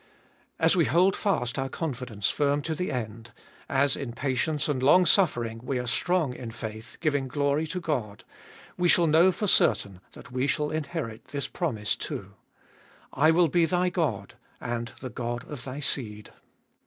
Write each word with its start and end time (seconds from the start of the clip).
As 0.57 0.75
we 0.75 0.85
hold 0.85 1.15
fast 1.15 1.59
our 1.59 1.69
con 1.69 1.93
fidence 1.93 2.31
firm 2.31 2.63
to 2.63 2.73
the 2.73 2.91
end, 2.91 3.31
as 3.69 3.95
in 3.95 4.13
patience 4.13 4.67
and 4.67 4.81
longsuffering 4.81 5.59
we 5.63 5.77
are 5.77 5.85
strong 5.85 6.33
in 6.33 6.49
faith, 6.49 6.97
giving 7.01 7.27
glory 7.27 7.67
to 7.67 7.79
God, 7.79 8.23
we 8.77 8.87
shall 8.87 9.05
know 9.05 9.31
for 9.31 9.45
certain 9.45 10.01
that 10.13 10.31
we 10.31 10.47
shall 10.47 10.71
inherit 10.71 11.25
this 11.25 11.47
promise 11.47 11.95
too. 11.95 12.33
I 13.13 13.29
will 13.29 13.47
be 13.47 13.65
thy 13.65 13.89
God 13.89 14.33
and 14.59 14.91
the 15.01 15.11
God 15.11 15.43
of 15.47 15.65
thy 15.65 15.79
seed. 15.81 16.31